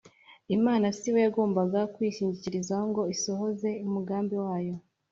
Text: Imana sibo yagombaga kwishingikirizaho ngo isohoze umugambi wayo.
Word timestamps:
Imana 0.55 0.85
sibo 0.97 1.17
yagombaga 1.25 1.79
kwishingikirizaho 1.95 2.83
ngo 2.91 3.01
isohoze 3.15 3.69
umugambi 3.85 4.35
wayo. 4.45 4.75